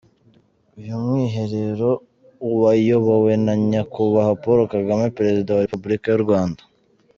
[0.79, 1.91] Uyu Mwiherero
[2.63, 6.61] wayobowe na Nyakubahwa Paul Kagame, Perezida wa Repubulika y’u Rwanda.